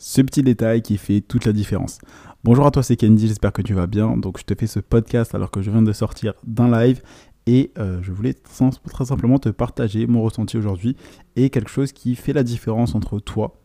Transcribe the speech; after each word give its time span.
Ce 0.00 0.22
petit 0.22 0.44
détail 0.44 0.80
qui 0.80 0.96
fait 0.96 1.20
toute 1.20 1.44
la 1.44 1.52
différence. 1.52 1.98
Bonjour 2.44 2.64
à 2.66 2.70
toi, 2.70 2.84
c'est 2.84 2.96
Candy, 2.96 3.26
j'espère 3.26 3.52
que 3.52 3.62
tu 3.62 3.74
vas 3.74 3.88
bien. 3.88 4.16
Donc 4.16 4.38
je 4.38 4.44
te 4.44 4.54
fais 4.54 4.68
ce 4.68 4.78
podcast 4.78 5.34
alors 5.34 5.50
que 5.50 5.60
je 5.60 5.72
viens 5.72 5.82
de 5.82 5.92
sortir 5.92 6.34
d'un 6.46 6.70
live 6.70 7.02
et 7.46 7.72
euh, 7.78 7.98
je 8.00 8.12
voulais 8.12 8.34
très 8.34 9.04
simplement 9.04 9.40
te 9.40 9.48
partager 9.48 10.06
mon 10.06 10.22
ressenti 10.22 10.56
aujourd'hui 10.56 10.96
et 11.34 11.50
quelque 11.50 11.68
chose 11.68 11.90
qui 11.90 12.14
fait 12.14 12.32
la 12.32 12.44
différence 12.44 12.94
entre 12.94 13.18
toi 13.18 13.60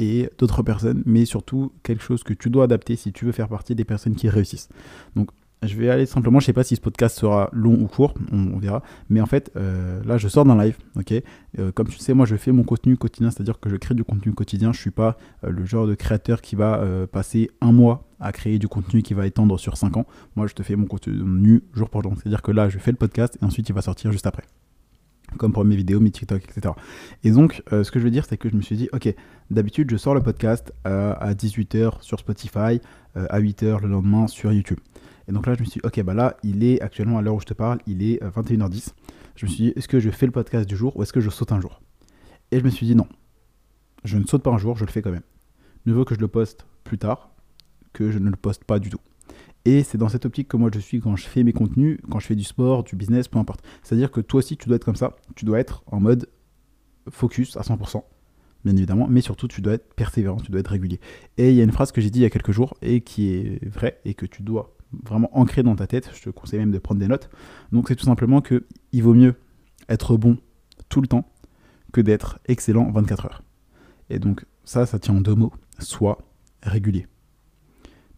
et 0.00 0.28
d'autres 0.38 0.64
personnes, 0.64 1.04
mais 1.06 1.24
surtout 1.24 1.70
quelque 1.84 2.02
chose 2.02 2.24
que 2.24 2.34
tu 2.34 2.50
dois 2.50 2.64
adapter 2.64 2.96
si 2.96 3.12
tu 3.12 3.24
veux 3.24 3.32
faire 3.32 3.48
partie 3.48 3.76
des 3.76 3.84
personnes 3.84 4.16
qui 4.16 4.28
réussissent. 4.28 4.68
Donc 5.14 5.30
je 5.66 5.76
vais 5.76 5.90
aller 5.90 6.06
simplement, 6.06 6.40
je 6.40 6.46
sais 6.46 6.52
pas 6.52 6.64
si 6.64 6.76
ce 6.76 6.80
podcast 6.80 7.18
sera 7.18 7.50
long 7.52 7.74
ou 7.74 7.86
court, 7.86 8.14
on, 8.32 8.58
verra. 8.58 8.82
Mais 9.08 9.20
en 9.20 9.26
fait, 9.26 9.50
euh, 9.56 10.02
là, 10.04 10.18
je 10.18 10.28
sors 10.28 10.44
d'un 10.44 10.56
live, 10.62 10.76
ok 10.96 11.14
euh, 11.58 11.72
Comme 11.72 11.88
tu 11.88 11.98
sais, 11.98 12.14
moi, 12.14 12.26
je 12.26 12.36
fais 12.36 12.52
mon 12.52 12.62
contenu 12.62 12.96
quotidien, 12.96 13.30
c'est-à-dire 13.30 13.60
que 13.60 13.68
je 13.68 13.76
crée 13.76 13.94
du 13.94 14.04
contenu 14.04 14.32
quotidien. 14.32 14.72
Je 14.72 14.80
suis 14.80 14.90
pas 14.90 15.16
euh, 15.44 15.50
le 15.50 15.64
genre 15.64 15.86
de 15.86 15.94
créateur 15.94 16.40
qui 16.40 16.56
va 16.56 16.84
passer 17.10 17.50
un 17.60 17.72
mois 17.72 18.08
à 18.20 18.32
créer 18.32 18.58
du 18.58 18.68
contenu 18.68 19.02
qui 19.02 19.14
va 19.14 19.26
étendre 19.26 19.58
sur 19.58 19.76
5 19.76 19.96
ans. 19.96 20.06
Moi, 20.36 20.46
je 20.46 20.54
te 20.54 20.62
fais 20.62 20.76
mon 20.76 20.86
contenu 20.86 21.62
jour 21.74 21.90
pour 21.90 22.02
jour. 22.02 22.14
C'est-à-dire 22.16 22.42
que 22.42 22.52
là, 22.52 22.68
je 22.68 22.78
fais 22.78 22.90
le 22.90 22.96
podcast 22.96 23.38
et 23.40 23.44
ensuite, 23.44 23.68
il 23.68 23.74
va 23.74 23.82
sortir 23.82 24.12
juste 24.12 24.26
après 24.26 24.44
comme 25.36 25.52
pour 25.52 25.64
mes 25.64 25.74
vidéos, 25.74 25.98
mes 25.98 26.12
TikTok, 26.12 26.44
etc. 26.44 26.74
Et 27.24 27.32
donc, 27.32 27.64
ce 27.72 27.90
que 27.90 27.98
je 27.98 28.04
veux 28.04 28.10
dire, 28.12 28.24
c'est 28.24 28.36
que 28.36 28.48
je 28.48 28.54
me 28.54 28.62
suis 28.62 28.76
dit, 28.76 28.88
ok, 28.92 29.12
d'habitude, 29.50 29.90
je 29.90 29.96
sors 29.96 30.14
le 30.14 30.22
podcast 30.22 30.72
à 30.84 31.34
18h 31.34 32.02
sur 32.02 32.20
Spotify, 32.20 32.80
à 33.16 33.40
8h 33.40 33.80
le 33.82 33.88
lendemain 33.88 34.28
sur 34.28 34.52
YouTube. 34.52 34.78
Et 35.28 35.32
donc 35.32 35.46
là, 35.46 35.54
je 35.54 35.60
me 35.60 35.64
suis 35.64 35.80
dit, 35.80 35.86
ok, 35.86 36.02
bah 36.02 36.14
là, 36.14 36.36
il 36.42 36.64
est 36.64 36.80
actuellement, 36.80 37.18
à 37.18 37.22
l'heure 37.22 37.34
où 37.34 37.40
je 37.40 37.46
te 37.46 37.54
parle, 37.54 37.78
il 37.86 38.02
est 38.02 38.22
21h10. 38.22 38.88
Euh, 38.88 38.92
je 39.36 39.46
me 39.46 39.50
suis 39.50 39.64
dit, 39.64 39.72
est-ce 39.76 39.88
que 39.88 40.00
je 40.00 40.10
fais 40.10 40.26
le 40.26 40.32
podcast 40.32 40.68
du 40.68 40.76
jour 40.76 40.96
ou 40.96 41.02
est-ce 41.02 41.12
que 41.12 41.20
je 41.20 41.30
saute 41.30 41.52
un 41.52 41.60
jour? 41.60 41.80
Et 42.50 42.60
je 42.60 42.64
me 42.64 42.70
suis 42.70 42.86
dit, 42.86 42.94
non, 42.94 43.08
je 44.04 44.18
ne 44.18 44.24
saute 44.24 44.42
pas 44.42 44.50
un 44.50 44.58
jour, 44.58 44.76
je 44.76 44.84
le 44.84 44.90
fais 44.90 45.02
quand 45.02 45.10
même. 45.10 45.22
Mieux 45.86 45.94
vaut 45.94 46.04
que 46.04 46.14
je 46.14 46.20
le 46.20 46.28
poste 46.28 46.66
plus 46.84 46.98
tard 46.98 47.30
que 47.92 48.10
je 48.10 48.18
ne 48.18 48.28
le 48.28 48.36
poste 48.36 48.64
pas 48.64 48.78
du 48.78 48.90
tout. 48.90 49.00
Et 49.64 49.82
c'est 49.82 49.96
dans 49.96 50.10
cette 50.10 50.26
optique 50.26 50.48
que 50.48 50.58
moi 50.58 50.70
je 50.74 50.78
suis 50.78 51.00
quand 51.00 51.16
je 51.16 51.26
fais 51.26 51.42
mes 51.42 51.54
contenus, 51.54 51.98
quand 52.10 52.18
je 52.18 52.26
fais 52.26 52.34
du 52.34 52.44
sport, 52.44 52.84
du 52.84 52.96
business, 52.96 53.28
peu 53.28 53.38
importe. 53.38 53.64
C'est-à-dire 53.82 54.10
que 54.10 54.20
toi 54.20 54.38
aussi, 54.38 54.58
tu 54.58 54.68
dois 54.68 54.76
être 54.76 54.84
comme 54.84 54.96
ça. 54.96 55.16
Tu 55.36 55.46
dois 55.46 55.58
être 55.58 55.82
en 55.86 56.00
mode 56.00 56.28
focus 57.08 57.56
à 57.56 57.62
100%, 57.62 58.02
bien 58.64 58.76
évidemment, 58.76 59.06
mais 59.08 59.20
surtout, 59.20 59.48
tu 59.48 59.62
dois 59.62 59.74
être 59.74 59.94
persévérant, 59.94 60.36
tu 60.36 60.50
dois 60.50 60.60
être 60.60 60.68
régulier. 60.68 61.00
Et 61.38 61.50
il 61.50 61.56
y 61.56 61.60
a 61.60 61.64
une 61.64 61.72
phrase 61.72 61.92
que 61.92 62.00
j'ai 62.00 62.10
dit 62.10 62.20
il 62.20 62.22
y 62.22 62.26
a 62.26 62.30
quelques 62.30 62.52
jours 62.52 62.74
et 62.82 63.00
qui 63.00 63.32
est 63.32 63.64
vraie 63.66 64.00
et 64.04 64.14
que 64.14 64.26
tu 64.26 64.42
dois 64.42 64.74
vraiment 65.04 65.36
ancré 65.36 65.62
dans 65.62 65.76
ta 65.76 65.86
tête. 65.86 66.10
Je 66.14 66.22
te 66.22 66.30
conseille 66.30 66.58
même 66.60 66.70
de 66.70 66.78
prendre 66.78 67.00
des 67.00 67.08
notes. 67.08 67.30
Donc 67.72 67.88
c'est 67.88 67.96
tout 67.96 68.04
simplement 68.04 68.40
que 68.40 68.66
il 68.92 69.02
vaut 69.02 69.14
mieux 69.14 69.34
être 69.88 70.16
bon 70.16 70.38
tout 70.88 71.00
le 71.00 71.06
temps 71.06 71.28
que 71.92 72.00
d'être 72.00 72.38
excellent 72.46 72.90
24 72.90 73.26
heures. 73.26 73.42
Et 74.10 74.18
donc 74.18 74.44
ça, 74.64 74.86
ça 74.86 74.98
tient 74.98 75.16
en 75.16 75.20
deux 75.20 75.34
mots. 75.34 75.52
Sois 75.78 76.18
régulier. 76.62 77.06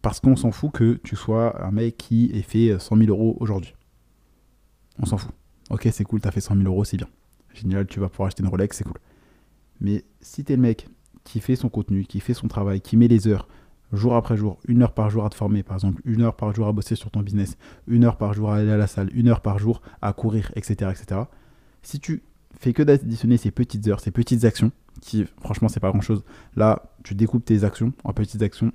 Parce 0.01 0.19
qu'on 0.19 0.35
s'en 0.35 0.51
fout 0.51 0.71
que 0.71 0.99
tu 1.03 1.15
sois 1.15 1.63
un 1.65 1.71
mec 1.71 1.97
qui 1.97 2.31
ait 2.33 2.41
fait 2.41 2.77
100 2.79 2.97
000 2.97 3.09
euros 3.09 3.35
aujourd'hui. 3.39 3.73
On 4.99 5.05
s'en 5.05 5.17
fout. 5.17 5.31
Ok, 5.69 5.87
c'est 5.91 6.03
cool, 6.03 6.21
t'as 6.21 6.31
fait 6.31 6.41
100 6.41 6.55
000 6.55 6.67
euros, 6.67 6.83
c'est 6.85 6.97
bien. 6.97 7.09
Génial, 7.53 7.87
tu 7.87 7.99
vas 7.99 8.07
pouvoir 8.07 8.27
acheter 8.27 8.43
une 8.43 8.49
Rolex, 8.49 8.77
c'est 8.77 8.83
cool. 8.83 8.99
Mais 9.81 10.05
si 10.21 10.43
t'es 10.43 10.55
le 10.55 10.61
mec 10.61 10.87
qui 11.23 11.39
fait 11.39 11.55
son 11.55 11.69
contenu, 11.69 12.05
qui 12.05 12.19
fait 12.19 12.33
son 12.33 12.47
travail, 12.47 12.79
qui 12.79 12.95
met 12.95 13.07
les 13.07 13.27
heures, 13.27 13.47
jour 13.93 14.15
après 14.15 14.37
jour, 14.37 14.59
une 14.67 14.81
heure 14.81 14.93
par 14.93 15.09
jour 15.09 15.25
à 15.25 15.29
te 15.29 15.35
former, 15.35 15.63
par 15.63 15.77
exemple, 15.77 16.01
une 16.05 16.21
heure 16.21 16.35
par 16.35 16.53
jour 16.53 16.67
à 16.67 16.71
bosser 16.71 16.95
sur 16.95 17.09
ton 17.11 17.21
business, 17.21 17.57
une 17.87 18.03
heure 18.03 18.17
par 18.17 18.33
jour 18.33 18.51
à 18.51 18.57
aller 18.57 18.71
à 18.71 18.77
la 18.77 18.87
salle, 18.87 19.09
une 19.13 19.27
heure 19.27 19.41
par 19.41 19.59
jour 19.59 19.81
à 20.01 20.13
courir, 20.13 20.51
etc., 20.55 20.91
etc. 20.91 21.21
Si 21.81 21.99
tu 21.99 22.23
fais 22.59 22.73
que 22.73 22.83
d'additionner 22.83 23.37
ces 23.37 23.51
petites 23.51 23.87
heures, 23.87 23.99
ces 23.99 24.11
petites 24.11 24.43
actions, 24.43 24.71
qui 25.01 25.25
franchement 25.41 25.69
c'est 25.69 25.79
pas 25.79 25.91
grand 25.91 26.01
chose, 26.01 26.23
là 26.55 26.91
tu 27.03 27.15
découpes 27.15 27.45
tes 27.45 27.63
actions 27.63 27.93
en 28.03 28.13
petites 28.13 28.41
actions 28.41 28.71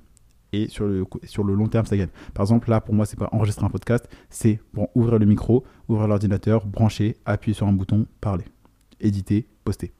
et 0.53 0.69
sur 0.69 0.87
le, 0.87 1.05
sur 1.23 1.43
le 1.43 1.53
long 1.53 1.67
terme 1.67 1.85
ça 1.85 1.97
gagne. 1.97 2.09
Par 2.33 2.43
exemple 2.43 2.69
là 2.69 2.79
pour 2.79 2.93
moi 2.95 3.05
c'est 3.05 3.19
pas 3.19 3.29
enregistrer 3.33 3.65
un 3.65 3.69
podcast, 3.69 4.07
c'est 4.29 4.61
ouvrir 4.95 5.19
le 5.19 5.25
micro, 5.25 5.65
ouvrir 5.89 6.07
l'ordinateur, 6.07 6.65
brancher, 6.65 7.17
appuyer 7.25 7.53
sur 7.53 7.67
un 7.67 7.73
bouton, 7.73 8.07
parler, 8.21 8.45
éditer, 9.01 9.47
poster. 9.65 9.91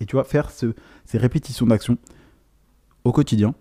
Et 0.00 0.06
tu 0.06 0.16
vois, 0.16 0.24
faire 0.24 0.50
ce, 0.50 0.74
ces 1.04 1.18
répétitions 1.18 1.66
d'actions 1.66 1.98
au 3.04 3.12
quotidien, 3.12 3.54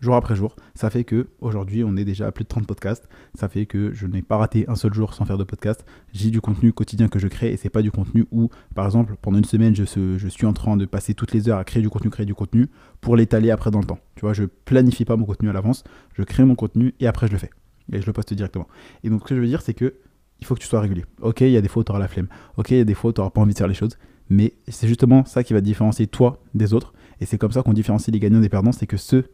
jour 0.00 0.14
après 0.14 0.36
jour. 0.36 0.56
Ça 0.74 0.90
fait 0.90 1.04
que 1.04 1.28
aujourd'hui, 1.40 1.84
on 1.84 1.96
est 1.96 2.04
déjà 2.04 2.26
à 2.26 2.32
plus 2.32 2.44
de 2.44 2.48
30 2.48 2.66
podcasts. 2.66 3.08
Ça 3.34 3.48
fait 3.48 3.66
que 3.66 3.92
je 3.92 4.06
n'ai 4.06 4.22
pas 4.22 4.36
raté 4.36 4.64
un 4.68 4.76
seul 4.76 4.94
jour 4.94 5.14
sans 5.14 5.24
faire 5.24 5.38
de 5.38 5.44
podcast. 5.44 5.84
J'ai 6.12 6.30
du 6.30 6.40
contenu 6.40 6.72
quotidien 6.72 7.08
que 7.08 7.18
je 7.18 7.28
crée 7.28 7.52
et 7.52 7.56
c'est 7.56 7.70
pas 7.70 7.82
du 7.82 7.90
contenu 7.90 8.26
où, 8.30 8.50
par 8.74 8.86
exemple, 8.86 9.16
pendant 9.20 9.38
une 9.38 9.44
semaine, 9.44 9.74
je, 9.74 9.84
suis 10.28 10.46
en 10.46 10.52
train 10.52 10.76
de 10.76 10.84
passer 10.84 11.14
toutes 11.14 11.32
les 11.32 11.48
heures 11.48 11.58
à 11.58 11.64
créer 11.64 11.82
du 11.82 11.90
contenu, 11.90 12.10
créer 12.10 12.26
du 12.26 12.34
contenu 12.34 12.68
pour 13.00 13.16
l'étaler 13.16 13.50
après 13.50 13.70
dans 13.70 13.80
le 13.80 13.86
temps. 13.86 13.98
Tu 14.14 14.22
vois, 14.22 14.32
je 14.32 14.44
planifie 14.44 15.04
pas 15.04 15.16
mon 15.16 15.24
contenu 15.24 15.48
à 15.48 15.52
l'avance. 15.52 15.84
Je 16.14 16.22
crée 16.22 16.44
mon 16.44 16.54
contenu 16.54 16.94
et 17.00 17.06
après 17.06 17.26
je 17.26 17.32
le 17.32 17.38
fais 17.38 17.50
et 17.92 18.00
je 18.00 18.06
le 18.06 18.12
poste 18.12 18.34
directement. 18.34 18.68
Et 19.02 19.10
donc, 19.10 19.22
ce 19.22 19.28
que 19.28 19.34
je 19.34 19.40
veux 19.40 19.46
dire, 19.46 19.62
c'est 19.62 19.74
que 19.74 19.94
il 20.40 20.46
faut 20.46 20.54
que 20.54 20.60
tu 20.60 20.68
sois 20.68 20.80
régulier. 20.80 21.04
Ok, 21.20 21.40
il 21.40 21.50
y 21.50 21.56
a 21.56 21.60
des 21.60 21.68
fois 21.68 21.80
où 21.80 21.84
tu 21.84 21.90
auras 21.90 21.98
la 21.98 22.06
flemme. 22.06 22.28
Ok, 22.56 22.70
il 22.70 22.76
y 22.76 22.80
a 22.80 22.84
des 22.84 22.94
fois 22.94 23.10
où 23.10 23.12
tu 23.12 23.20
n'auras 23.20 23.30
pas 23.30 23.40
envie 23.40 23.54
de 23.54 23.58
faire 23.58 23.66
les 23.66 23.74
choses. 23.74 23.98
Mais 24.30 24.54
c'est 24.68 24.86
justement 24.86 25.24
ça 25.24 25.42
qui 25.42 25.52
va 25.52 25.60
différencier 25.60 26.06
toi 26.06 26.40
des 26.54 26.74
autres. 26.74 26.92
Et 27.20 27.26
c'est 27.26 27.38
comme 27.38 27.50
ça 27.50 27.62
qu'on 27.62 27.72
différencie 27.72 28.12
les 28.12 28.20
gagnants 28.20 28.40
des 28.40 28.48
perdants. 28.48 28.72
C'est 28.72 28.86
que 28.86 28.96
ceux 28.96 29.24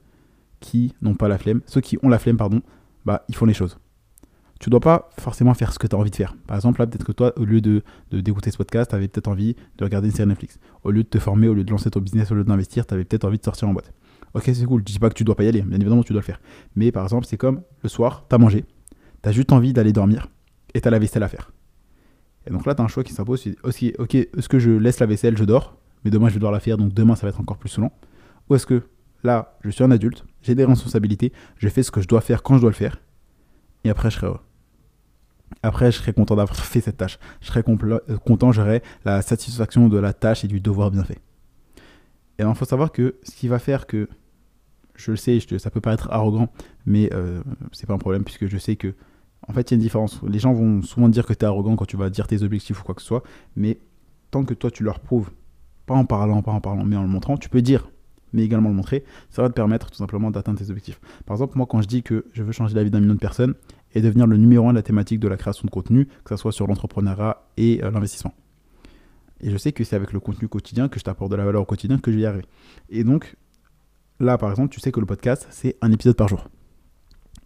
qui 0.65 0.95
n'ont 1.03 1.15
pas 1.15 1.29
la 1.29 1.39
flemme, 1.39 1.61
ceux 1.67 1.81
qui 1.81 1.99
ont 2.03 2.09
la 2.09 2.19
flemme, 2.19 2.37
pardon, 2.37 2.63
bah, 3.05 3.25
ils 3.29 3.37
font 3.37 3.45
les 3.45 3.55
choses. 3.55 3.79
Tu 4.61 4.71
dois 4.71 4.81
pas 4.81 5.11
forcément 5.19 5.53
faire 5.53 5.73
ce 5.73 5.79
que 5.79 5.87
tu 5.87 5.95
as 5.95 5.99
envie 5.99 6.11
de 6.11 6.17
faire. 6.17 6.35
Par 6.47 6.57
exemple, 6.57 6.81
là, 6.81 6.87
peut-être 6.87 7.05
que 7.05 7.13
toi, 7.13 7.33
au 7.39 7.45
lieu 7.45 7.61
de, 7.61 7.83
d'écouter 8.11 8.51
ce 8.51 8.57
podcast, 8.57 8.91
tu 8.91 8.97
avais 8.97 9.09
peut-être 9.09 9.29
envie 9.29 9.57
de 9.77 9.85
regarder 9.85 10.09
une 10.09 10.15
série 10.15 10.29
Netflix. 10.29 10.59
Au 10.85 10.91
lieu 10.91 11.03
de 11.03 11.09
te 11.09 11.19
former, 11.19 11.49
au 11.49 11.55
lieu 11.55 11.65
de 11.65 11.71
lancer 11.71 11.91
ton 11.91 12.01
business, 12.01 12.31
au 12.31 12.35
lieu 12.35 12.45
d'investir, 12.45 12.87
tu 12.87 12.95
avais 12.95 13.05
peut-être 13.05 13.25
envie 13.25 13.37
de 13.37 13.45
sortir 13.45 13.69
en 13.69 13.73
boîte. 13.73 13.93
Ok, 14.33 14.45
c'est 14.47 14.65
cool. 14.65 14.81
Je 14.87 14.93
dis 14.93 14.99
pas 14.99 15.11
que 15.11 15.15
tu 15.15 15.25
dois 15.25 15.35
pas 15.35 15.45
y 15.45 15.49
aller. 15.49 15.61
Bien 15.61 15.79
évidemment, 15.79 16.03
tu 16.03 16.13
dois 16.13 16.21
le 16.21 16.27
faire. 16.27 16.41
Mais 16.77 16.93
par 16.93 17.03
exemple, 17.03 17.27
c'est 17.27 17.37
comme 17.37 17.63
le 17.83 17.89
soir, 17.89 18.25
tu 18.29 18.35
as 18.35 18.39
mangé, 18.39 18.65
tu 19.23 19.29
as 19.29 19.33
juste 19.33 19.53
envie 19.53 19.73
d'aller 19.73 19.93
dormir 19.93 20.29
et 20.73 20.81
tu 20.81 20.89
as 20.89 20.91
la 20.91 20.99
vaisselle 20.99 21.23
à 21.23 21.29
faire. 21.29 21.53
Et 22.47 22.51
donc 22.51 22.65
là, 22.65 22.75
tu 22.75 22.81
as 22.81 22.85
un 22.85 22.89
choix 22.89 23.05
qui 23.05 23.13
s'impose. 23.13 23.47
Ok, 23.65 23.85
ok, 23.99 24.15
est-ce 24.15 24.49
que 24.49 24.59
je 24.59 24.71
laisse 24.71 24.99
la 24.99 25.07
vaisselle, 25.07 25.37
je 25.37 25.45
dors, 25.45 25.77
mais 26.05 26.11
demain, 26.11 26.29
je 26.29 26.35
vais 26.35 26.41
devoir 26.41 26.53
la 26.53 26.61
faire, 26.61 26.79
donc 26.79 26.95
demain, 26.95 27.17
ça 27.17 27.27
va 27.27 27.31
être 27.31 27.41
encore 27.41 27.59
plus 27.59 27.69
saoulant. 27.69 27.93
Ou 28.49 28.55
est-ce 28.55 28.67
que 28.67 28.83
Là, 29.25 29.57
je 29.63 29.71
suis 29.71 29.83
un 29.83 29.91
adulte, 29.91 30.25
j'ai 30.43 30.55
des 30.55 30.65
responsabilités, 30.65 31.33
je 31.57 31.69
fais 31.69 31.83
ce 31.83 31.91
que 31.91 32.01
je 32.01 32.07
dois 32.07 32.21
faire 32.21 32.43
quand 32.43 32.57
je 32.57 32.61
dois 32.61 32.71
le 32.71 32.77
faire, 32.77 33.01
et 33.85 33.91
après, 33.91 34.11
je 34.11 34.17
serai 34.17 34.27
heureux. 34.27 34.41
Après, 35.63 35.93
je 35.93 35.99
serai 35.99 36.13
content 36.13 36.37
d'avoir 36.37 36.57
fait 36.57 36.81
cette 36.81 36.97
tâche. 36.97 37.19
Je 37.41 37.47
serai 37.47 37.63
euh, 37.69 38.19
content, 38.19 38.53
j'aurai 38.53 38.83
la 39.05 39.23
satisfaction 39.23 39.89
de 39.89 39.99
la 39.99 40.13
tâche 40.13 40.45
et 40.45 40.49
du 40.49 40.61
devoir 40.61 40.91
bien 40.91 41.05
fait. 41.05 41.21
Et 42.39 42.43
il 42.43 42.55
faut 42.55 42.65
savoir 42.65 42.93
que 42.93 43.17
ce 43.23 43.35
qui 43.35 43.49
va 43.49 43.59
faire 43.59 43.87
que, 43.87 44.09
je 44.97 45.13
le 45.13 45.17
sais, 45.17 45.39
ça 45.59 45.71
peut 45.71 45.81
paraître 45.81 46.11
arrogant, 46.11 46.49
mais 46.87 47.13
euh, 47.15 47.43
c'est 47.73 47.87
pas 47.87 47.95
un 47.95 47.99
problème 47.99 48.25
puisque 48.25 48.47
je 48.47 48.59
sais 48.59 48.77
que, 48.77 48.95
en 49.47 49.53
fait, 49.53 49.71
il 49.71 49.75
y 49.75 49.75
a 49.75 49.77
une 49.77 49.83
différence. 49.83 50.21
Les 50.23 50.39
gens 50.39 50.53
vont 50.53 50.83
souvent 50.83 51.09
dire 51.09 51.27
que 51.27 51.33
tu 51.33 51.41
es 51.41 51.45
arrogant 51.45 51.77
quand 51.77 51.87
tu 51.87 51.97
vas 51.97 52.11
dire 52.11 52.27
tes 52.27 52.43
objectifs 52.43 52.81
ou 52.81 52.85
quoi 52.85 52.95
que 52.95 53.03
ce 53.03 53.07
soit, 53.07 53.23
mais 53.57 53.79
tant 54.31 54.45
que 54.45 54.55
toi 54.55 54.71
tu 54.71 54.83
leur 54.83 55.01
prouves, 55.01 55.31
pas 55.87 55.95
en 55.95 56.05
parlant, 56.05 56.43
pas 56.43 56.53
en 56.53 56.61
parlant, 56.61 56.85
mais 56.85 56.97
en 56.97 57.03
le 57.03 57.09
montrant, 57.09 57.37
tu 57.37 57.49
peux 57.49 57.63
dire 57.63 57.89
mais 58.35 58.43
également 58.43 58.69
le 58.69 58.75
montrer, 58.75 59.05
ça 59.31 59.41
va 59.41 59.49
te 59.49 59.55
permettre 59.55 59.91
tout 59.91 59.97
simplement 59.97 60.31
d'atteindre 60.31 60.59
tes 60.59 60.69
objectifs. 60.69 61.01
Par 61.25 61.37
exemple, 61.37 61.57
moi, 61.57 61.67
quand 61.67 61.81
je 61.81 61.89
dis 61.89 62.03
que 62.03 62.27
je 62.33 62.43
veux 62.43 62.53
changer 62.53 62.75
la 62.75 62.85
vie 62.85 62.91
d'un 62.91 63.01
million 63.01 63.15
de 63.15 63.19
personnes 63.19 63.55
et 63.95 64.03
devenir 64.03 64.27
le 64.27 64.37
numéro 64.37 64.69
un 64.69 64.73
de 64.73 64.77
la 64.77 64.83
thématique 64.83 65.21
de 65.21 65.29
la 65.29 65.37
création 65.37 65.65
de 65.65 65.71
contenu, 65.71 66.07
que 66.25 66.35
ce 66.35 66.37
soit 66.37 66.53
sur 66.53 66.67
l'entrepreneuriat 66.67 67.43
et 67.57 67.83
euh, 67.83 67.91
l'investissement. 67.91 68.35
Et 69.41 69.51
je 69.51 69.57
sais 69.57 69.73
que 69.73 69.85
c'est 69.85 69.97
avec 69.97 70.13
le 70.13 70.21
contenu 70.21 70.49
quotidien 70.49 70.89
que 70.89 70.99
je 70.99 71.05
t'apporte 71.05 71.31
de 71.31 71.37
la 71.37 71.45
valeur 71.45 71.63
au 71.63 71.65
quotidien 71.65 71.99
que 71.99 72.11
je 72.11 72.17
vais 72.17 72.23
y 72.23 72.27
arriver. 72.27 72.45
Et 72.91 73.05
donc, 73.05 73.37
là, 74.21 74.37
par 74.37 74.51
exemple, 74.51 74.73
tu 74.73 74.81
sais 74.81 74.93
que 74.93 75.01
le 75.01 75.07
podcast, 75.07 75.47
c'est 75.51 75.77
un 75.81 75.93
épisode 75.93 76.17
par 76.17 76.29
jour. 76.29 76.49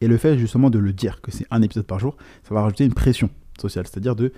Et 0.00 0.08
le 0.08 0.16
fait 0.16 0.38
justement 0.38 0.70
de 0.70 0.78
le 0.78 0.92
dire 0.92 1.20
que 1.20 1.30
c'est 1.30 1.46
un 1.50 1.60
épisode 1.62 1.86
par 1.86 1.98
jour, 1.98 2.16
ça 2.44 2.54
va 2.54 2.62
rajouter 2.62 2.84
une 2.84 2.94
pression 2.94 3.30
sociale, 3.60 3.86
c'est-à-dire 3.86 4.14
de 4.14 4.32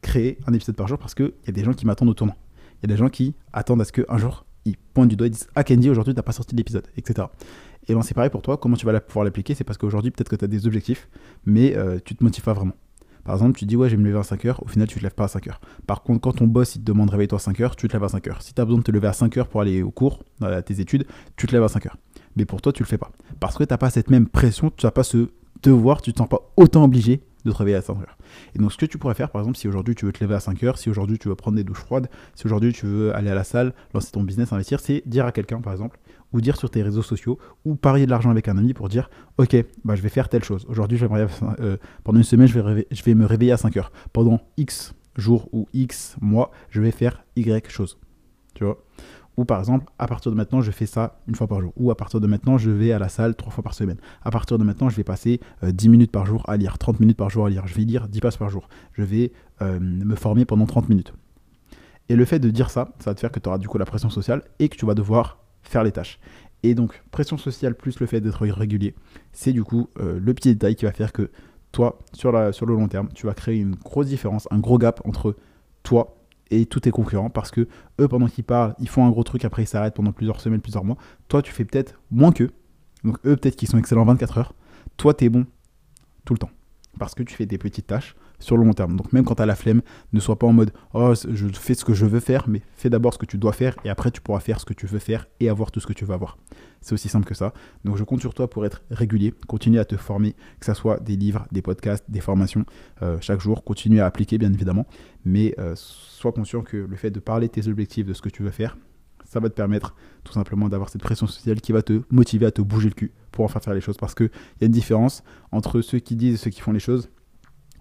créer 0.00 0.38
un 0.46 0.52
épisode 0.52 0.76
par 0.76 0.88
jour 0.88 0.98
parce 0.98 1.14
qu'il 1.14 1.32
y 1.46 1.50
a 1.50 1.52
des 1.52 1.64
gens 1.64 1.72
qui 1.72 1.86
m'attendent 1.86 2.10
au 2.10 2.14
tournant. 2.14 2.36
Il 2.82 2.88
y 2.88 2.92
a 2.92 2.94
des 2.94 2.98
gens 2.98 3.08
qui 3.08 3.34
attendent 3.52 3.80
à 3.80 3.84
ce 3.84 3.92
qu'un 3.92 4.18
jour, 4.18 4.46
ils 4.64 4.76
pointent 4.76 5.08
du 5.08 5.16
doigt, 5.16 5.26
ils 5.26 5.30
disent 5.30 5.48
Ah, 5.54 5.64
Candy, 5.64 5.90
aujourd'hui, 5.90 6.14
t'as 6.14 6.22
pas 6.22 6.32
sorti 6.32 6.54
l'épisode, 6.54 6.86
etc. 6.96 7.26
Et 7.88 7.94
ben, 7.94 8.02
c'est 8.02 8.14
pareil 8.14 8.30
pour 8.30 8.42
toi. 8.42 8.56
Comment 8.56 8.76
tu 8.76 8.86
vas 8.86 9.00
pouvoir 9.00 9.24
l'appliquer? 9.24 9.54
C'est 9.54 9.64
parce 9.64 9.78
qu'aujourd'hui, 9.78 10.10
peut-être 10.10 10.28
que 10.28 10.36
tu 10.36 10.44
as 10.44 10.48
des 10.48 10.66
objectifs, 10.66 11.08
mais 11.44 11.76
euh, 11.76 11.98
tu 12.04 12.14
te 12.14 12.22
motives 12.22 12.44
pas 12.44 12.52
vraiment. 12.52 12.74
Par 13.24 13.34
exemple, 13.34 13.58
tu 13.58 13.64
dis 13.64 13.76
Ouais, 13.76 13.88
je 13.88 13.96
vais 13.96 14.02
me 14.02 14.06
lever 14.06 14.18
à 14.18 14.22
5 14.22 14.44
heures, 14.46 14.62
au 14.62 14.68
final, 14.68 14.88
tu 14.88 14.98
te 14.98 15.02
lèves 15.02 15.14
pas 15.14 15.24
à 15.24 15.28
5 15.28 15.46
heures. 15.48 15.60
Par 15.86 16.02
contre, 16.02 16.20
quand 16.20 16.32
ton 16.32 16.46
boss 16.46 16.76
il 16.76 16.80
te 16.80 16.84
demande 16.84 17.10
réveille-toi 17.10 17.36
à 17.36 17.40
5 17.40 17.60
heures, 17.60 17.76
tu 17.76 17.88
te 17.88 17.92
lèves 17.92 18.04
à 18.04 18.08
5 18.08 18.26
heures. 18.28 18.42
Si 18.42 18.54
tu 18.54 18.60
as 18.60 18.64
besoin 18.64 18.78
de 18.78 18.84
te 18.84 18.90
lever 18.90 19.08
à 19.08 19.12
5 19.12 19.36
heures 19.36 19.48
pour 19.48 19.60
aller 19.60 19.82
au 19.82 19.90
cours, 19.90 20.22
à 20.40 20.62
tes 20.62 20.80
études, 20.80 21.06
tu 21.36 21.46
te 21.46 21.52
lèves 21.52 21.62
à 21.62 21.68
5 21.68 21.86
heures. 21.86 21.96
Mais 22.36 22.44
pour 22.44 22.62
toi, 22.62 22.72
tu 22.72 22.82
le 22.82 22.88
fais 22.88 22.98
pas. 22.98 23.10
Parce 23.40 23.56
que 23.56 23.64
tu 23.64 23.72
n'as 23.72 23.78
pas 23.78 23.90
cette 23.90 24.10
même 24.10 24.26
pression, 24.26 24.72
tu 24.76 24.86
n'as 24.86 24.92
pas 24.92 25.02
ce 25.02 25.28
devoir, 25.62 26.02
tu 26.02 26.12
te 26.12 26.18
sens 26.18 26.28
pas 26.28 26.52
autant 26.56 26.84
obligé 26.84 27.22
de 27.44 27.52
te 27.52 27.56
réveiller 27.56 27.76
à 27.76 27.82
5 27.82 27.98
heures. 28.00 28.16
Et 28.54 28.58
donc, 28.58 28.72
ce 28.72 28.76
que 28.76 28.86
tu 28.86 28.98
pourrais 28.98 29.14
faire, 29.14 29.30
par 29.30 29.40
exemple, 29.40 29.56
si 29.56 29.68
aujourd'hui 29.68 29.94
tu 29.94 30.06
veux 30.06 30.12
te 30.12 30.22
lever 30.22 30.34
à 30.34 30.40
5 30.40 30.62
heures, 30.64 30.78
si 30.78 30.90
aujourd'hui 30.90 31.18
tu 31.18 31.28
veux 31.28 31.34
prendre 31.34 31.56
des 31.56 31.64
douches 31.64 31.80
froides, 31.80 32.08
si 32.34 32.46
aujourd'hui 32.46 32.72
tu 32.72 32.86
veux 32.86 33.14
aller 33.14 33.30
à 33.30 33.34
la 33.34 33.44
salle, 33.44 33.74
lancer 33.94 34.10
ton 34.12 34.22
business, 34.22 34.52
investir, 34.52 34.80
c'est 34.80 35.02
dire 35.06 35.26
à 35.26 35.32
quelqu'un, 35.32 35.60
par 35.60 35.72
exemple, 35.72 35.98
ou 36.32 36.40
dire 36.40 36.56
sur 36.56 36.70
tes 36.70 36.82
réseaux 36.82 37.02
sociaux, 37.02 37.38
ou 37.64 37.74
parier 37.74 38.06
de 38.06 38.10
l'argent 38.10 38.30
avec 38.30 38.48
un 38.48 38.56
ami 38.58 38.74
pour 38.74 38.88
dire, 38.88 39.10
ok, 39.38 39.56
bah, 39.84 39.94
je 39.94 40.02
vais 40.02 40.08
faire 40.08 40.28
telle 40.28 40.44
chose. 40.44 40.66
Aujourd'hui, 40.68 40.98
euh, 41.02 41.76
pendant 42.04 42.18
une 42.18 42.24
semaine, 42.24 42.48
je 42.48 42.58
vais, 42.58 42.86
je 42.90 43.02
vais 43.02 43.14
me 43.14 43.26
réveiller 43.26 43.52
à 43.52 43.56
5 43.56 43.76
heures. 43.76 43.92
Pendant 44.12 44.40
X 44.56 44.94
jours 45.16 45.48
ou 45.52 45.68
X 45.72 46.16
mois, 46.20 46.50
je 46.70 46.80
vais 46.80 46.90
faire 46.90 47.24
Y 47.36 47.70
chose. 47.70 47.98
Tu 48.54 48.64
vois? 48.64 48.82
Ou 49.36 49.44
par 49.44 49.58
exemple, 49.58 49.86
à 49.98 50.06
partir 50.06 50.30
de 50.30 50.36
maintenant, 50.36 50.60
je 50.60 50.70
fais 50.70 50.86
ça 50.86 51.20
une 51.26 51.34
fois 51.34 51.46
par 51.46 51.60
jour. 51.60 51.72
Ou 51.76 51.90
à 51.90 51.96
partir 51.96 52.20
de 52.20 52.26
maintenant, 52.26 52.58
je 52.58 52.70
vais 52.70 52.92
à 52.92 52.98
la 52.98 53.08
salle 53.08 53.34
trois 53.34 53.50
fois 53.50 53.64
par 53.64 53.74
semaine. 53.74 53.96
À 54.22 54.30
partir 54.30 54.58
de 54.58 54.64
maintenant, 54.64 54.88
je 54.88 54.96
vais 54.96 55.04
passer 55.04 55.40
10 55.62 55.88
minutes 55.88 56.12
par 56.12 56.26
jour 56.26 56.42
à 56.48 56.56
lire, 56.56 56.76
30 56.76 57.00
minutes 57.00 57.16
par 57.16 57.30
jour 57.30 57.46
à 57.46 57.50
lire. 57.50 57.66
Je 57.66 57.74
vais 57.74 57.82
lire 57.82 58.08
10 58.08 58.20
pages 58.20 58.38
par 58.38 58.50
jour. 58.50 58.68
Je 58.92 59.02
vais 59.02 59.32
me 59.60 60.14
former 60.16 60.44
pendant 60.44 60.66
30 60.66 60.90
minutes. 60.90 61.14
Et 62.08 62.16
le 62.16 62.24
fait 62.26 62.38
de 62.38 62.50
dire 62.50 62.68
ça, 62.68 62.92
ça 62.98 63.10
va 63.10 63.14
te 63.14 63.20
faire 63.20 63.32
que 63.32 63.40
tu 63.40 63.48
auras 63.48 63.58
du 63.58 63.68
coup 63.68 63.78
la 63.78 63.86
pression 63.86 64.10
sociale 64.10 64.42
et 64.58 64.68
que 64.68 64.76
tu 64.76 64.84
vas 64.84 64.94
devoir 64.94 65.38
faire 65.62 65.82
les 65.82 65.92
tâches. 65.92 66.18
Et 66.62 66.74
donc, 66.74 67.02
pression 67.10 67.38
sociale 67.38 67.74
plus 67.74 67.98
le 68.00 68.06
fait 68.06 68.20
d'être 68.20 68.46
régulier, 68.46 68.94
c'est 69.32 69.52
du 69.52 69.64
coup 69.64 69.88
euh, 69.98 70.20
le 70.20 70.34
petit 70.34 70.48
détail 70.50 70.76
qui 70.76 70.84
va 70.84 70.92
faire 70.92 71.12
que 71.12 71.30
toi, 71.72 71.98
sur, 72.12 72.54
sur 72.54 72.66
le 72.66 72.74
long 72.74 72.86
terme, 72.86 73.08
tu 73.14 73.26
vas 73.26 73.34
créer 73.34 73.58
une 73.58 73.74
grosse 73.74 74.06
différence, 74.06 74.46
un 74.50 74.58
gros 74.58 74.78
gap 74.78 75.00
entre 75.06 75.36
toi 75.82 76.21
et 76.52 76.66
tous 76.66 76.80
tes 76.80 76.90
concurrents 76.90 77.30
parce 77.30 77.50
que 77.50 77.66
eux, 78.00 78.08
pendant 78.08 78.26
qu'ils 78.26 78.44
parlent, 78.44 78.74
ils 78.78 78.88
font 78.88 79.06
un 79.06 79.10
gros 79.10 79.24
truc, 79.24 79.44
après 79.44 79.62
ils 79.62 79.66
s'arrêtent 79.66 79.94
pendant 79.94 80.12
plusieurs 80.12 80.40
semaines, 80.40 80.60
plusieurs 80.60 80.84
mois. 80.84 80.96
Toi, 81.28 81.42
tu 81.42 81.52
fais 81.52 81.64
peut-être 81.64 82.00
moins 82.10 82.32
qu'eux. 82.32 82.50
Donc, 83.04 83.16
eux, 83.26 83.36
peut-être 83.36 83.56
qu'ils 83.56 83.68
sont 83.68 83.78
excellents 83.78 84.04
24 84.04 84.38
heures. 84.38 84.54
Toi, 84.96 85.14
tu 85.14 85.24
es 85.24 85.28
bon 85.28 85.46
tout 86.24 86.34
le 86.34 86.38
temps 86.38 86.50
parce 86.98 87.14
que 87.14 87.22
tu 87.22 87.34
fais 87.34 87.46
des 87.46 87.58
petites 87.58 87.86
tâches 87.86 88.14
sur 88.42 88.56
le 88.56 88.64
long 88.64 88.72
terme. 88.72 88.96
Donc 88.96 89.12
même 89.12 89.24
quand 89.24 89.36
tu 89.36 89.42
as 89.42 89.46
la 89.46 89.54
flemme, 89.54 89.82
ne 90.12 90.20
sois 90.20 90.38
pas 90.38 90.46
en 90.46 90.52
mode 90.52 90.72
oh 90.94 91.14
je 91.14 91.48
fais 91.48 91.74
ce 91.74 91.84
que 91.84 91.94
je 91.94 92.06
veux 92.06 92.20
faire, 92.20 92.48
mais 92.48 92.62
fais 92.74 92.90
d'abord 92.90 93.14
ce 93.14 93.18
que 93.18 93.26
tu 93.26 93.38
dois 93.38 93.52
faire 93.52 93.76
et 93.84 93.90
après 93.90 94.10
tu 94.10 94.20
pourras 94.20 94.40
faire 94.40 94.60
ce 94.60 94.64
que 94.64 94.74
tu 94.74 94.86
veux 94.86 94.98
faire 94.98 95.26
et 95.40 95.48
avoir 95.48 95.70
tout 95.70 95.80
ce 95.80 95.86
que 95.86 95.92
tu 95.92 96.04
veux 96.04 96.14
avoir. 96.14 96.38
C'est 96.80 96.92
aussi 96.94 97.08
simple 97.08 97.26
que 97.26 97.34
ça. 97.34 97.52
Donc 97.84 97.96
je 97.96 98.04
compte 98.04 98.20
sur 98.20 98.34
toi 98.34 98.50
pour 98.50 98.66
être 98.66 98.82
régulier, 98.90 99.32
continue 99.46 99.78
à 99.78 99.84
te 99.84 99.96
former, 99.96 100.34
que 100.58 100.66
ce 100.66 100.74
soit 100.74 101.00
des 101.00 101.16
livres, 101.16 101.46
des 101.52 101.62
podcasts, 101.62 102.04
des 102.08 102.20
formations 102.20 102.64
euh, 103.02 103.18
chaque 103.20 103.40
jour, 103.40 103.64
continue 103.64 104.00
à 104.00 104.06
appliquer 104.06 104.38
bien 104.38 104.52
évidemment, 104.52 104.86
mais 105.24 105.54
euh, 105.58 105.74
sois 105.76 106.32
conscient 106.32 106.62
que 106.62 106.76
le 106.76 106.96
fait 106.96 107.10
de 107.10 107.20
parler 107.20 107.46
de 107.46 107.52
tes 107.52 107.68
objectifs, 107.68 108.06
de 108.06 108.12
ce 108.12 108.22
que 108.22 108.28
tu 108.28 108.42
veux 108.42 108.50
faire, 108.50 108.76
ça 109.24 109.40
va 109.40 109.48
te 109.48 109.54
permettre 109.54 109.94
tout 110.24 110.32
simplement 110.32 110.68
d'avoir 110.68 110.90
cette 110.90 111.00
pression 111.00 111.26
sociale 111.26 111.60
qui 111.60 111.72
va 111.72 111.82
te 111.82 112.02
motiver 112.10 112.46
à 112.46 112.50
te 112.50 112.60
bouger 112.60 112.88
le 112.88 112.94
cul 112.94 113.12
pour 113.30 113.46
enfin 113.46 113.60
faire 113.60 113.72
les 113.72 113.80
choses. 113.80 113.96
Parce 113.96 114.14
qu'il 114.14 114.30
y 114.60 114.64
a 114.64 114.66
une 114.66 114.72
différence 114.72 115.22
entre 115.52 115.80
ceux 115.80 116.00
qui 116.00 116.16
disent 116.16 116.34
et 116.34 116.36
ceux 116.36 116.50
qui 116.50 116.60
font 116.60 116.72
les 116.72 116.80
choses. 116.80 117.08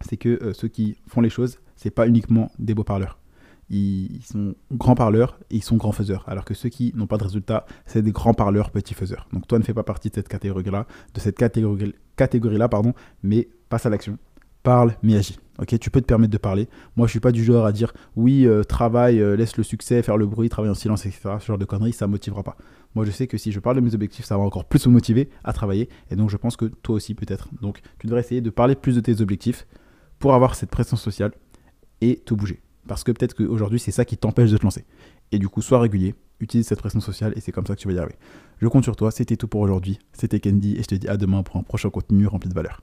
C'est 0.07 0.17
que 0.17 0.29
euh, 0.41 0.53
ceux 0.53 0.67
qui 0.67 0.97
font 1.07 1.21
les 1.21 1.29
choses, 1.29 1.59
c'est 1.75 1.91
pas 1.91 2.07
uniquement 2.07 2.51
des 2.59 2.73
beaux 2.73 2.83
parleurs. 2.83 3.17
Ils, 3.69 4.19
sont 4.23 4.53
grands 4.73 4.95
parleurs 4.95 5.39
et 5.49 5.55
ils 5.55 5.63
sont 5.63 5.77
grands 5.77 5.93
faiseurs. 5.93 6.25
Alors 6.27 6.43
que 6.43 6.53
ceux 6.53 6.67
qui 6.67 6.91
n'ont 6.93 7.07
pas 7.07 7.17
de 7.17 7.23
résultat, 7.23 7.65
c'est 7.85 8.01
des 8.01 8.11
grands 8.11 8.33
parleurs, 8.33 8.69
petits 8.69 8.93
faiseurs. 8.93 9.27
Donc 9.31 9.47
toi 9.47 9.59
ne 9.59 9.63
fais 9.63 9.73
pas 9.73 9.83
partie 9.83 10.09
de 10.09 10.15
cette 10.15 10.27
catégorie-là, 10.27 10.87
de 11.13 11.19
cette 11.21 11.37
catégorie, 11.37 11.95
catégorie-là, 12.17 12.67
pardon, 12.67 12.93
mais 13.23 13.47
passe 13.69 13.85
à 13.85 13.89
l'action 13.89 14.17
parle 14.63 14.95
mais 15.03 15.15
agis. 15.15 15.39
Ok, 15.59 15.77
tu 15.79 15.91
peux 15.91 16.01
te 16.01 16.05
permettre 16.05 16.31
de 16.31 16.37
parler. 16.37 16.67
Moi, 16.95 17.05
je 17.05 17.11
suis 17.11 17.19
pas 17.19 17.31
du 17.31 17.43
genre 17.43 17.65
à 17.65 17.71
dire 17.71 17.93
oui, 18.15 18.47
euh, 18.47 18.63
travaille, 18.63 19.19
euh, 19.19 19.35
laisse 19.35 19.57
le 19.57 19.63
succès, 19.63 20.01
faire 20.01 20.17
le 20.17 20.25
bruit, 20.25 20.49
travaille 20.49 20.71
en 20.71 20.75
silence, 20.75 21.05
etc. 21.05 21.35
Ce 21.39 21.45
genre 21.45 21.57
de 21.57 21.65
conneries, 21.65 21.93
ça 21.93 22.07
motivera 22.07 22.41
pas. 22.41 22.57
Moi, 22.95 23.05
je 23.05 23.11
sais 23.11 23.27
que 23.27 23.37
si 23.37 23.51
je 23.51 23.59
parle 23.59 23.75
de 23.75 23.81
mes 23.81 23.93
objectifs, 23.93 24.25
ça 24.25 24.37
va 24.37 24.43
encore 24.43 24.65
plus 24.65 24.85
me 24.87 24.93
motiver 24.93 25.29
à 25.43 25.53
travailler. 25.53 25.87
Et 26.09 26.15
donc, 26.15 26.29
je 26.29 26.37
pense 26.37 26.57
que 26.57 26.65
toi 26.65 26.95
aussi, 26.95 27.13
peut-être. 27.13 27.49
Donc, 27.61 27.81
tu 27.99 28.07
devrais 28.07 28.21
essayer 28.21 28.41
de 28.41 28.49
parler 28.49 28.75
plus 28.75 28.95
de 28.95 29.01
tes 29.01 29.21
objectifs 29.21 29.67
pour 30.21 30.33
avoir 30.33 30.55
cette 30.55 30.69
pression 30.69 30.95
sociale 30.95 31.33
et 31.99 32.15
te 32.15 32.33
bouger. 32.33 32.61
Parce 32.87 33.03
que 33.03 33.11
peut-être 33.11 33.35
qu'aujourd'hui, 33.35 33.79
c'est 33.79 33.91
ça 33.91 34.05
qui 34.05 34.17
t'empêche 34.17 34.51
de 34.51 34.57
te 34.57 34.63
lancer. 34.63 34.85
Et 35.31 35.39
du 35.39 35.49
coup, 35.49 35.61
sois 35.61 35.79
régulier, 35.79 36.15
utilise 36.39 36.67
cette 36.67 36.79
pression 36.79 37.01
sociale 37.01 37.33
et 37.35 37.41
c'est 37.41 37.51
comme 37.51 37.65
ça 37.65 37.75
que 37.75 37.81
tu 37.81 37.87
vas 37.87 37.93
y 37.93 37.97
arriver. 37.97 38.15
Je 38.59 38.67
compte 38.67 38.83
sur 38.83 38.95
toi, 38.95 39.11
c'était 39.11 39.35
tout 39.35 39.47
pour 39.47 39.61
aujourd'hui. 39.61 39.99
C'était 40.13 40.39
Candy 40.39 40.77
et 40.77 40.83
je 40.83 40.87
te 40.87 40.95
dis 40.95 41.07
à 41.07 41.17
demain 41.17 41.43
pour 41.43 41.57
un 41.57 41.63
prochain 41.63 41.89
contenu 41.89 42.27
rempli 42.27 42.49
de 42.49 42.53
valeur. 42.53 42.81